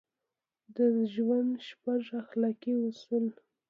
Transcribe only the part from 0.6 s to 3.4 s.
د ژوند شپږ اخلاقي اصول: